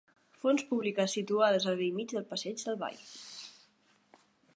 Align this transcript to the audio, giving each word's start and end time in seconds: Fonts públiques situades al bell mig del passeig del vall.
Fonts 0.43 0.63
públiques 0.69 1.13
situades 1.17 1.67
al 1.71 1.77
bell 1.81 1.91
mig 1.97 2.15
del 2.15 2.25
passeig 2.31 2.65
del 2.71 2.79
vall. 2.85 3.05